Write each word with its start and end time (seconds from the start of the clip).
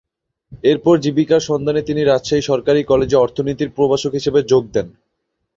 এরপর 0.63 0.95
জীবিকার 0.97 1.41
সন্ধানে 1.41 1.81
তিনি 1.83 2.01
রাজশাহী 2.03 2.43
সরকারি 2.43 2.81
কলেজে 2.83 3.17
অর্থনীতির 3.17 3.73
প্রভাষক 3.77 4.11
হিসেবে 4.13 4.39
যোগ 4.43 4.63
দেন। 4.73 4.87